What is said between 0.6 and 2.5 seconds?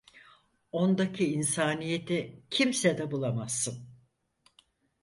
Ondaki insaniyeti